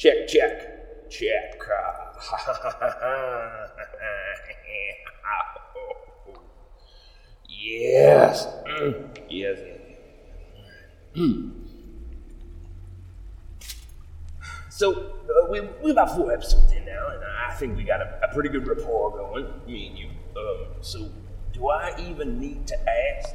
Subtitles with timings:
[0.00, 1.60] Check, check, check.
[7.46, 8.46] yes.
[8.66, 9.18] Mm.
[9.28, 9.58] Yes.
[11.14, 11.52] Mm.
[14.70, 18.20] So uh, we we about four episodes in now, and I think we got a,
[18.24, 20.08] a pretty good rapport going, me and you.
[20.34, 21.10] Um, so
[21.52, 23.34] do I even need to ask?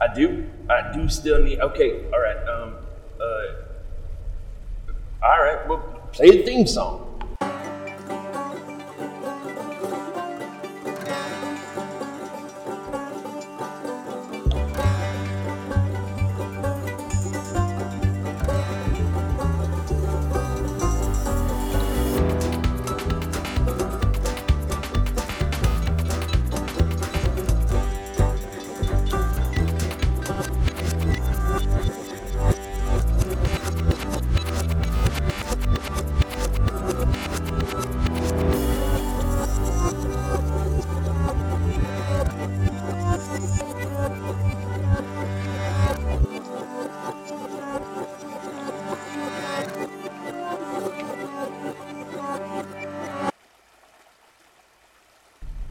[0.00, 0.46] I do.
[0.70, 1.60] I do still need.
[1.60, 2.06] Okay.
[2.10, 2.38] All right.
[2.48, 2.76] Um.
[3.20, 3.73] Uh.
[5.24, 5.66] All right.
[5.66, 5.78] Well,
[6.12, 7.03] play the theme song.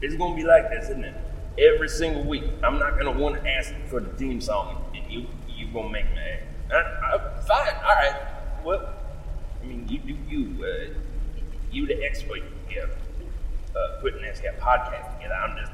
[0.04, 1.14] It's gonna be like this, isn't it?
[1.58, 5.26] Every single week, I'm not gonna want to ask for the theme song, and you
[5.48, 6.20] you gonna make me.
[6.70, 8.16] I, fine, all right.
[8.62, 8.92] Well,
[9.62, 10.62] I mean, you do you.
[10.62, 11.00] Uh,
[11.72, 12.90] you the expert here,
[13.74, 15.34] uh, putting this here podcast together.
[15.36, 15.72] I'm just,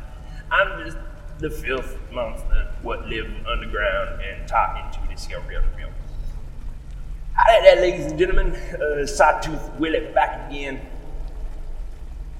[0.53, 0.98] I'm just
[1.41, 5.91] the filth monster what live underground and talk into this here real real.
[7.34, 8.53] Hi there, ladies and gentlemen.
[8.53, 10.81] Uh, Sawtooth Willie back again.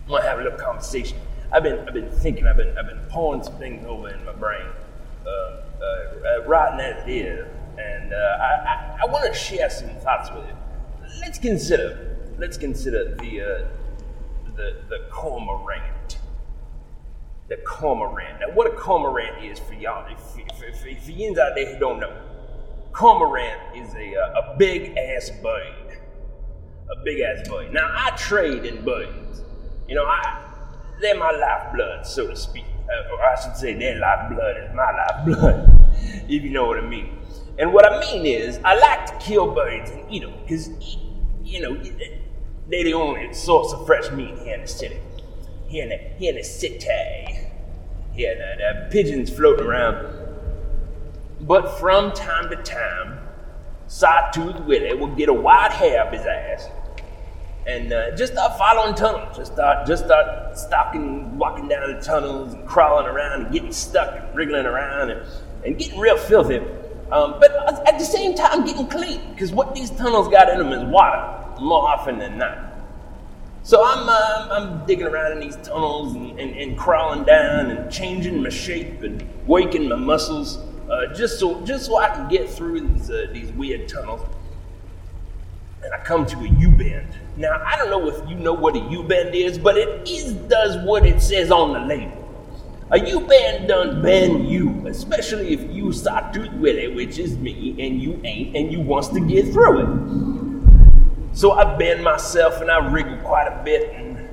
[0.07, 1.19] I want to have a little conversation.
[1.53, 4.33] I've been, I've been thinking, I've been, I've been poring some things over in my
[4.33, 4.67] brain,
[5.27, 9.89] uh, uh, writing as it is, and uh, I, I, I want to share some
[9.97, 10.55] thoughts with you.
[11.21, 13.65] Let's consider, let's consider the, uh,
[14.55, 16.19] the, the cormorant.
[17.49, 18.41] The cormorant.
[18.41, 21.81] Now, what a cormorant is for y'all, if, for, for, for yins out there who
[21.81, 22.17] don't know,
[22.93, 25.99] cormorant is a, uh, a big ass bird.
[26.93, 27.73] A big ass bird.
[27.73, 29.43] Now, I trade in birds.
[29.89, 30.50] You know, I,
[31.01, 32.65] they're my lifeblood, so to speak.
[32.89, 35.91] Uh, or I should say, their lifeblood is my lifeblood,
[36.29, 37.19] if you know what I mean.
[37.59, 40.71] And what I mean is, I like to kill birds and eat them, because,
[41.45, 41.75] you know,
[42.69, 44.99] they're the only source of fresh meat here in the city.
[45.69, 46.87] Here in the, here in the city.
[48.13, 50.17] Here, the, the pigeons floating around.
[51.41, 53.19] But from time to time,
[53.87, 56.69] Sawtooth Willie will get a white hair up his ass
[57.71, 59.37] and uh, just start following tunnels.
[59.37, 64.17] Just start, just start stalking, walking down the tunnels, and crawling around, and getting stuck,
[64.17, 65.23] and wriggling around, and,
[65.65, 66.59] and getting real filthy.
[67.13, 67.53] Um, but
[67.87, 71.61] at the same time, getting clean, because what these tunnels got in them is water,
[71.61, 72.59] more often than not.
[73.63, 77.93] So I'm, uh, I'm digging around in these tunnels and, and, and, crawling down and
[77.93, 80.59] changing my shape and waking my muscles,
[80.91, 84.23] uh, just so just so I can get through these uh, these weird tunnels
[86.11, 87.07] come to a U-bend.
[87.37, 90.85] Now, I don't know if you know what a U-bend is, but it is does
[90.85, 92.29] what it says on the label.
[92.91, 98.21] A U-bend done bend you, especially if you Sawtooth Willie, which is me, and you
[98.25, 101.37] ain't, and you wants to get through it.
[101.37, 104.29] So I bend myself and I wriggle quite a bit, and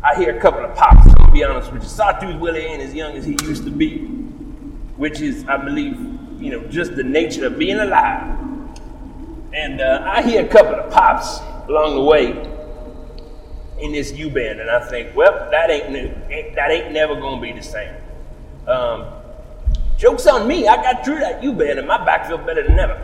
[0.00, 1.12] I hear a couple of pops.
[1.12, 3.98] Gonna be honest with you, Sawtooth Willie ain't as young as he used to be,
[4.96, 5.98] which is, I believe,
[6.40, 8.43] you know, just the nature of being alive.
[9.54, 11.38] And uh, I hear a couple of pops
[11.68, 12.30] along the way
[13.80, 16.08] in this U bend, and I think, well, that ain't new.
[16.56, 17.94] That ain't never gonna be the same.
[18.66, 19.06] Um,
[19.96, 20.66] jokes on me.
[20.66, 23.00] I got through that U bend, and my back felt better than ever.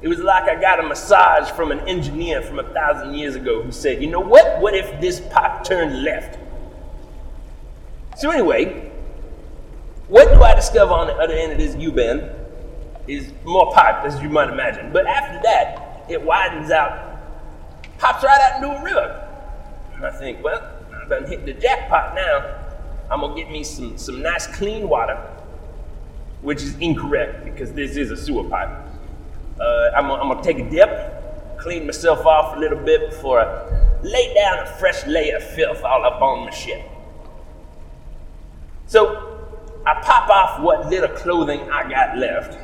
[0.00, 3.62] It was like I got a massage from an engineer from a thousand years ago
[3.62, 4.60] who said, you know what?
[4.60, 6.38] What if this pop turned left?
[8.16, 8.92] So anyway,
[10.06, 12.30] what do I discover on the other end of this U bend?
[13.06, 14.92] Is more pipe, as you might imagine.
[14.92, 17.18] But after that, it widens out,
[17.98, 19.28] pops right out into a river.
[19.94, 20.62] And I think, well,
[20.92, 22.60] I'm done hit the jackpot now.
[23.10, 25.16] I'm gonna get me some, some nice clean water,
[26.40, 28.70] which is incorrect because this is a sewer pipe.
[29.60, 33.40] Uh, I'm, gonna, I'm gonna take a dip, clean myself off a little bit before
[33.40, 36.84] I lay down a fresh layer of filth all up on my shit.
[38.86, 39.48] So
[39.86, 42.58] I pop off what little clothing I got left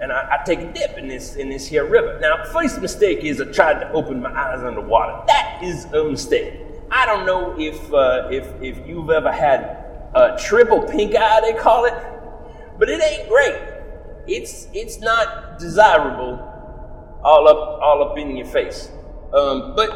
[0.00, 2.18] and I, I, take a dip in this in this here river.
[2.20, 5.24] Now, first mistake is I tried to open my eyes underwater.
[5.26, 6.54] That is a mistake.
[6.90, 9.60] I don't know if uh, if if you've ever had
[10.14, 11.94] a triple pink eye, they call it,
[12.78, 13.56] but it ain't great.
[14.26, 16.48] It's it's not desirable
[17.22, 18.90] all up, all up in your face.
[19.32, 19.90] Um, but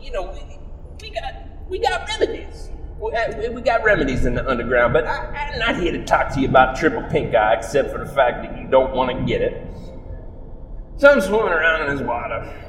[0.00, 0.58] you know, we,
[1.00, 1.34] we got
[1.68, 2.70] we got remedies.
[3.00, 6.40] We, we got remedies in the underground, but I, I'm not here to talk to
[6.40, 9.42] you about triple pink eye, except for the fact that you don't want to get
[9.42, 9.66] it.
[10.96, 12.60] So I'm swimming around in this water.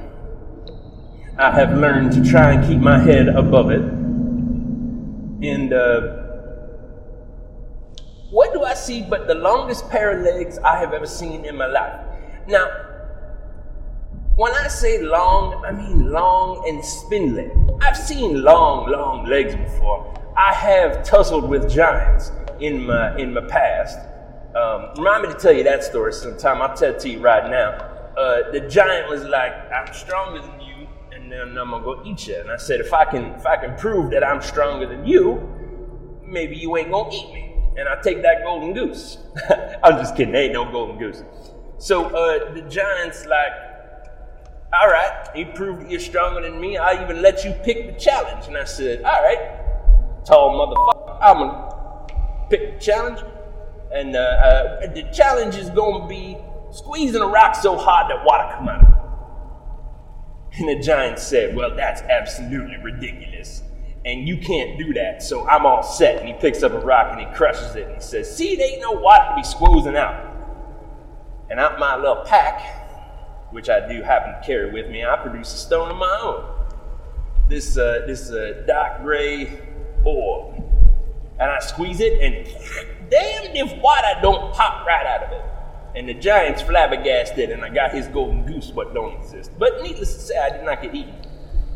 [1.38, 3.82] I have learned to try and keep my head above it.
[3.82, 6.02] And uh,
[8.32, 11.56] what do I see but the longest pair of legs I have ever seen in
[11.56, 12.02] my life?
[12.48, 12.66] Now,
[14.36, 16.35] when I say long, I mean long
[16.66, 17.52] and spindly.
[17.82, 20.14] I've seen long, long legs before.
[20.38, 24.00] I have tussled with giants in my in my past.
[24.56, 26.62] Um, remind me to tell you that story sometime.
[26.62, 27.72] I'll tell it to you right now.
[28.18, 32.28] Uh, the giant was like, "I'm stronger than you, and then I'm gonna go eat
[32.28, 35.06] you." And I said, "If I can, if I can prove that I'm stronger than
[35.06, 35.42] you,
[36.24, 37.46] maybe you ain't gonna eat me."
[37.78, 39.18] And I take that golden goose.
[39.84, 40.32] I'm just kidding.
[40.32, 41.24] There ain't no golden goose.
[41.78, 43.52] So uh, the giant's like,
[44.74, 46.78] "All right, you proved that you're stronger than me.
[46.78, 49.62] I even let you pick the challenge." And I said, "All right."
[50.26, 51.18] tall motherfucker.
[51.22, 53.20] I'm gonna pick the challenge,
[53.94, 56.38] and uh, uh, the challenge is gonna be
[56.72, 58.92] squeezing a rock so hard that water come out.
[60.58, 63.62] And the giant said, "Well, that's absolutely ridiculous."
[64.06, 66.20] and you can't do that, so I'm all set.
[66.20, 68.72] And he picks up a rock and he crushes it and he says, See, there
[68.72, 70.32] ain't no water to be squoozing out.
[71.50, 72.85] And out my little pack,
[73.52, 76.46] which I do happen to carry with me, I produce a stone of my own.
[77.50, 79.62] This, uh, this uh, dark gray
[80.04, 80.56] orb.
[81.40, 82.46] And I squeeze it, and
[83.10, 85.42] damn if water don't pop right out of it.
[85.96, 89.52] And the giant's flabbergasted, and I got his golden goose, what don't exist.
[89.58, 91.16] But needless to say, I did not get eaten.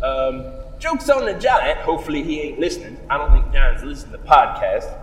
[0.01, 0.45] Um,
[0.79, 1.79] jokes on the giant.
[1.79, 2.97] Hopefully, he ain't listening.
[3.09, 4.93] I don't think giants listen to podcasts.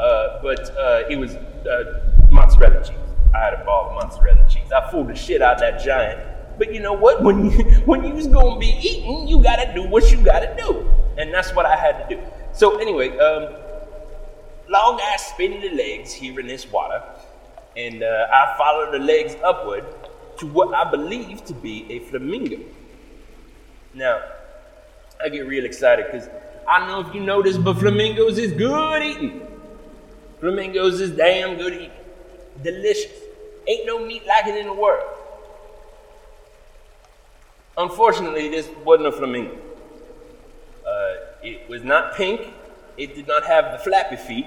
[0.00, 2.96] Uh, but uh, it was uh, mozzarella cheese.
[3.34, 4.70] I had a ball of mozzarella cheese.
[4.72, 6.20] I fooled the shit out of that giant.
[6.58, 7.22] But you know what?
[7.22, 10.88] When you when you's gonna be eating, you gotta do what you gotta do,
[11.18, 12.22] and that's what I had to do.
[12.52, 13.54] So anyway, um,
[14.68, 17.02] long ass spinning the legs here in this water,
[17.76, 19.84] and uh, I follow the legs upward
[20.38, 22.58] to what I believe to be a flamingo.
[23.94, 24.22] Now,
[25.22, 26.28] I get real excited because
[26.68, 29.46] I don't know if you know this, but flamingos is good eating.
[30.40, 31.90] Flamingos is damn good eating.
[32.62, 33.21] Delicious.
[33.66, 35.08] Ain't no meat it in the world.
[37.76, 39.56] Unfortunately, this wasn't a flamingo.
[40.86, 42.52] Uh, it was not pink.
[42.96, 44.46] It did not have the flappy feet.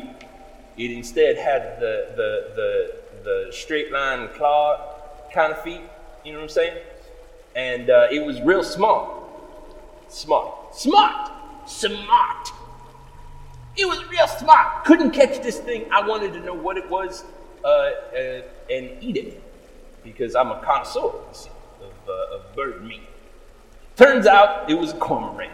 [0.77, 4.93] It instead had the, the, the, the straight line claw
[5.33, 5.81] kind of feet.
[6.23, 6.77] You know what I'm saying?
[7.55, 9.09] And uh, it was real smart.
[10.09, 10.75] Smart.
[10.75, 11.31] Smart!
[11.67, 12.49] Smart!
[13.77, 14.85] It was real smart.
[14.85, 15.85] Couldn't catch this thing.
[15.91, 17.23] I wanted to know what it was
[17.65, 19.41] uh, uh, and eat it
[20.03, 21.49] because I'm a connoisseur of,
[22.07, 23.01] uh, of bird meat.
[23.95, 25.51] Turns out it was a cormorant.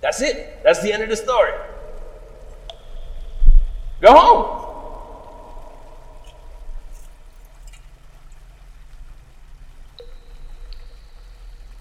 [0.00, 0.62] That's it.
[0.62, 1.52] That's the end of the story.
[4.00, 4.62] Go home.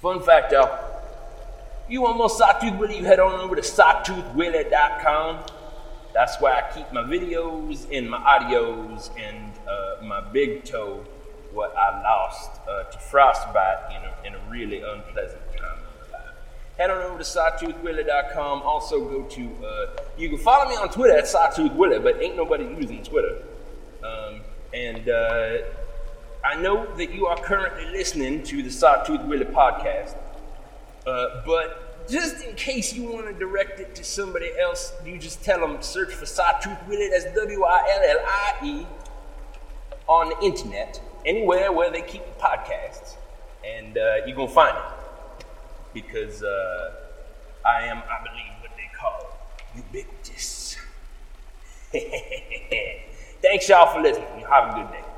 [0.02, 0.92] Fun fact, y'all.
[1.88, 2.98] You want more Sawtooth Willie?
[2.98, 5.40] You head on over to sawtoothwillie.com.
[6.14, 11.06] That's where I keep my videos and my audios and uh, my big toe,
[11.54, 15.82] what I lost uh, to frostbite in a, in a really unpleasant time
[16.82, 18.64] head on over to sawtoothwillie.com.
[18.64, 22.64] Also, go to, uh, you can follow me on Twitter at sawtoothwillie, but ain't nobody
[22.64, 23.44] using Twitter.
[24.04, 24.42] Um,
[24.74, 25.58] and uh,
[26.44, 30.16] I know that you are currently listening to the Sawtooth Willie podcast,
[31.06, 35.44] uh, but just in case you want to direct it to somebody else, you just
[35.44, 38.88] tell them search for Sawtooth Willie, that's W I L L I E,
[40.08, 43.16] on the internet, anywhere where they keep the podcasts,
[43.66, 45.46] and uh, you're going to find it
[45.94, 46.92] because uh,
[47.66, 49.38] I am, I believe, what they call
[49.76, 50.78] ubiquitous.
[53.42, 54.28] Thanks, y'all, for listening.
[54.40, 55.11] You have a good day.